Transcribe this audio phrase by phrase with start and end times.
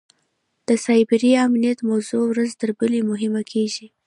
[0.67, 3.87] د سایبري امنیت موضوع ورځ تر بلې مهمه کېږي.